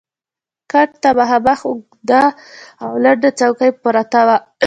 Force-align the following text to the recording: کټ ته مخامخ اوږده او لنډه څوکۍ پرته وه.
کټ 0.71 0.89
ته 1.01 1.09
مخامخ 1.17 1.59
اوږده 1.69 2.23
او 2.83 2.91
لنډه 3.03 3.29
څوکۍ 3.39 3.71
پرته 3.83 4.19
وه. 4.27 4.37